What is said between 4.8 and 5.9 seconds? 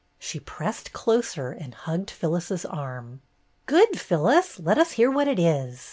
hear what it is."